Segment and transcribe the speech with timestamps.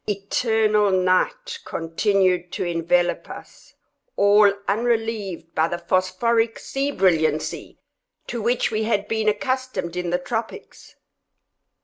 [0.09, 3.75] Eternal night continued to envelop us,
[4.15, 7.77] all unrelieved by the phosphoric sea brilliancy
[8.25, 10.95] to which we had been accustomed in the tropics.